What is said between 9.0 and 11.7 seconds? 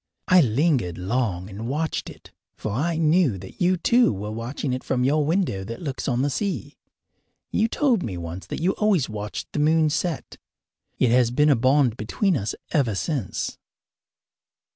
watched the moon set. It has been a